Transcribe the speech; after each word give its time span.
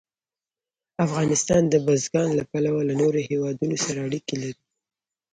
افغانستان 1.05 1.61
د 1.69 1.75
بزګان 1.85 2.29
له 2.39 2.43
پلوه 2.51 2.81
له 2.89 2.93
نورو 3.01 3.19
هېوادونو 3.29 3.75
سره 3.85 3.99
اړیکې 4.07 4.35
لري. 4.43 4.61